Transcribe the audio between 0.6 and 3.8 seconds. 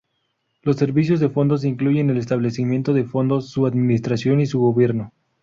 Los servicios de fondos incluyen el establecimiento de fondos, su